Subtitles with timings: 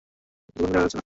[0.49, 0.99] দুর্গন্ধে টেকা যাচ্ছে না।